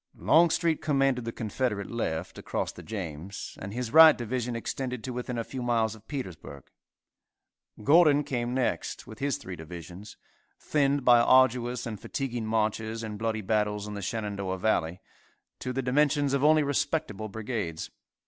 [0.17, 5.37] Longstreet commanded the Confederate left, across the James, and his right division extended to within
[5.37, 6.71] a few miles of Petersburg.
[7.83, 10.17] Gordon came next, with his three divisions,
[10.59, 15.01] thinned by arduous and fatiguing marches and bloody battles in the Shenandoah Valley,
[15.59, 17.91] to the dimensions of only respectable brigades.